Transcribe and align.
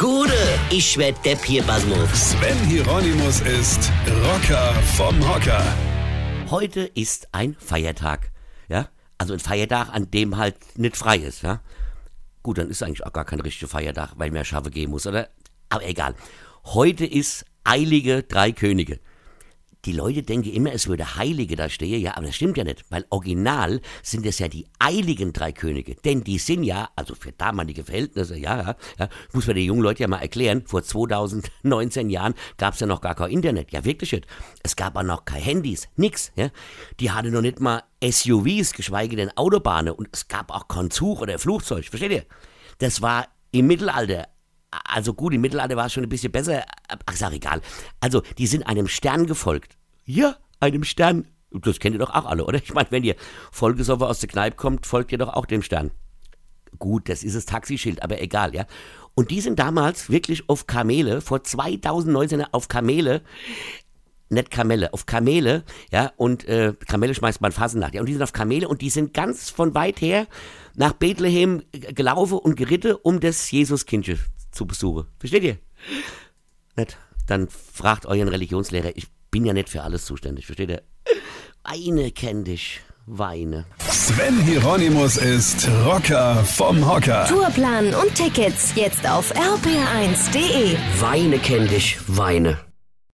Gude, 0.00 0.32
ich 0.70 0.96
werd 0.96 1.22
Depp 1.26 1.44
hier, 1.44 1.62
Basmus. 1.62 2.30
Sven 2.30 2.56
Hieronymus 2.66 3.42
ist 3.42 3.92
Rocker 4.24 4.72
vom 4.96 5.14
Hocker. 5.28 5.62
Heute 6.48 6.80
ist 6.94 7.28
ein 7.32 7.54
Feiertag, 7.58 8.32
ja? 8.70 8.88
Also 9.18 9.34
ein 9.34 9.40
Feiertag, 9.40 9.90
an 9.92 10.10
dem 10.10 10.38
halt 10.38 10.56
nicht 10.78 10.96
frei 10.96 11.18
ist, 11.18 11.42
ja? 11.42 11.60
Gut, 12.42 12.56
dann 12.56 12.70
ist 12.70 12.82
eigentlich 12.82 13.04
auch 13.04 13.12
gar 13.12 13.26
kein 13.26 13.40
richtiger 13.40 13.68
Feiertag, 13.68 14.14
weil 14.16 14.30
mehr 14.30 14.46
Schafe 14.46 14.70
gehen 14.70 14.88
muss, 14.88 15.06
oder? 15.06 15.28
Aber 15.68 15.84
egal. 15.84 16.14
Heute 16.64 17.04
ist 17.04 17.44
Eilige 17.64 18.22
Drei 18.22 18.52
Könige. 18.52 19.00
Die 19.84 19.92
Leute 19.92 20.22
denken 20.22 20.50
immer, 20.50 20.72
es 20.72 20.88
würde 20.88 21.16
Heilige 21.16 21.56
da 21.56 21.68
stehen, 21.68 22.00
ja, 22.00 22.16
aber 22.16 22.26
das 22.26 22.36
stimmt 22.36 22.58
ja 22.58 22.64
nicht, 22.64 22.84
weil 22.90 23.06
original 23.08 23.80
sind 24.02 24.26
es 24.26 24.38
ja 24.38 24.48
die 24.48 24.66
eiligen 24.78 25.32
drei 25.32 25.52
Könige, 25.52 25.94
denn 25.94 26.22
die 26.22 26.38
sind 26.38 26.64
ja, 26.64 26.90
also 26.96 27.14
für 27.14 27.32
damalige 27.32 27.84
Verhältnisse, 27.84 28.36
ja, 28.36 28.76
ja 28.98 29.08
muss 29.32 29.46
man 29.46 29.56
den 29.56 29.64
jungen 29.64 29.82
Leuten 29.82 30.02
ja 30.02 30.08
mal 30.08 30.18
erklären, 30.18 30.64
vor 30.66 30.82
2019 30.82 32.10
Jahren 32.10 32.34
gab 32.58 32.74
es 32.74 32.80
ja 32.80 32.86
noch 32.86 33.00
gar 33.00 33.14
kein 33.14 33.30
Internet, 33.30 33.72
ja 33.72 33.84
wirklich 33.84 34.12
nicht. 34.12 34.26
Es 34.62 34.76
gab 34.76 34.96
auch 34.96 35.02
noch 35.02 35.24
keine 35.24 35.44
Handys, 35.44 35.88
nix, 35.96 36.32
ja. 36.36 36.50
Die 36.98 37.10
hatten 37.10 37.32
noch 37.32 37.40
nicht 37.40 37.60
mal 37.60 37.82
SUVs, 38.02 38.72
geschweige 38.72 39.16
denn 39.16 39.36
Autobahnen 39.36 39.94
und 39.94 40.08
es 40.12 40.28
gab 40.28 40.50
auch 40.50 40.68
kein 40.68 40.90
Zug 40.90 41.22
oder 41.22 41.38
Flugzeug, 41.38 41.86
versteht 41.86 42.12
ihr? 42.12 42.24
Das 42.78 43.00
war 43.02 43.28
im 43.52 43.66
Mittelalter 43.66 44.28
also 44.70 45.14
gut, 45.14 45.34
im 45.34 45.40
Mittelalter 45.40 45.76
war 45.76 45.86
es 45.86 45.92
schon 45.92 46.04
ein 46.04 46.08
bisschen 46.08 46.32
besser. 46.32 46.64
Ach, 47.06 47.16
sag 47.16 47.32
egal. 47.32 47.60
Also, 48.00 48.22
die 48.38 48.46
sind 48.46 48.66
einem 48.66 48.88
Stern 48.88 49.26
gefolgt. 49.26 49.76
Ja, 50.04 50.36
einem 50.60 50.84
Stern. 50.84 51.26
Das 51.50 51.80
kennt 51.80 51.94
ihr 51.94 51.98
doch 51.98 52.14
auch 52.14 52.26
alle, 52.26 52.44
oder? 52.44 52.60
Ich 52.62 52.72
meine, 52.72 52.90
wenn 52.90 53.04
ihr 53.04 53.16
vollgesoffen 53.50 54.06
aus 54.06 54.20
der 54.20 54.28
Kneipe 54.28 54.56
kommt, 54.56 54.86
folgt 54.86 55.10
ihr 55.12 55.18
doch 55.18 55.34
auch 55.34 55.46
dem 55.46 55.62
Stern. 55.62 55.90
Gut, 56.78 57.08
das 57.08 57.24
ist 57.24 57.34
das 57.34 57.46
Taxischild, 57.46 58.02
aber 58.02 58.20
egal, 58.20 58.54
ja. 58.54 58.66
Und 59.14 59.32
die 59.32 59.40
sind 59.40 59.58
damals 59.58 60.08
wirklich 60.08 60.48
auf 60.48 60.68
Kamele, 60.68 61.20
vor 61.20 61.42
2019 61.42 62.44
auf 62.52 62.68
Kamele, 62.68 63.22
nicht 64.28 64.52
Kamelle, 64.52 64.92
auf 64.94 65.06
Kamele, 65.06 65.64
ja, 65.90 66.12
und 66.16 66.44
äh, 66.44 66.74
Kamele 66.86 67.14
schmeißt 67.14 67.40
man 67.40 67.50
Fasenacht, 67.50 67.94
ja, 67.94 68.00
und 68.00 68.06
die 68.06 68.12
sind 68.12 68.22
auf 68.22 68.32
Kamele 68.32 68.68
und 68.68 68.82
die 68.82 68.90
sind 68.90 69.12
ganz 69.12 69.50
von 69.50 69.74
weit 69.74 70.00
her 70.00 70.28
nach 70.76 70.92
Bethlehem 70.92 71.64
gelaufen 71.72 72.38
und 72.38 72.54
geritten, 72.54 72.94
um 73.02 73.18
das 73.18 73.50
Jesuskindchen 73.50 74.20
zu 74.50 74.66
besuchen. 74.66 75.06
Versteht 75.18 75.42
ihr? 75.42 75.58
Nicht? 76.76 76.98
Dann 77.26 77.48
fragt 77.48 78.06
euren 78.06 78.28
Religionslehrer, 78.28 78.96
ich 78.96 79.06
bin 79.30 79.44
ja 79.44 79.52
nicht 79.52 79.68
für 79.68 79.82
alles 79.82 80.04
zuständig, 80.04 80.46
versteht 80.46 80.70
ihr? 80.70 80.82
Weine 81.62 82.10
kenn 82.10 82.44
dich, 82.44 82.80
weine. 83.06 83.66
Sven 83.88 84.40
Hieronymus 84.42 85.16
ist 85.16 85.68
Rocker 85.84 86.44
vom 86.44 86.88
Hocker. 86.88 87.26
Tourplan 87.26 87.94
und 87.94 88.14
Tickets 88.14 88.72
jetzt 88.74 89.08
auf 89.08 89.32
rpr1.de. 89.36 90.76
Weine 91.00 91.38
kenn 91.38 91.68
dich, 91.68 91.98
weine. 92.08 92.69